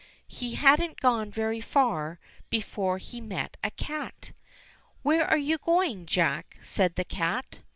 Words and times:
He 0.27 0.55
hadn't 0.55 0.99
gone 0.99 1.29
very 1.29 1.61
far 1.61 2.17
before 2.49 2.97
he 2.97 3.21
met 3.21 3.55
a 3.63 3.69
cat. 3.69 4.31
"Where 5.03 5.27
are 5.29 5.37
you 5.37 5.59
going, 5.59 6.07
Jack?" 6.07 6.57
said 6.63 6.95
the 6.95 7.05
cat. 7.05 7.59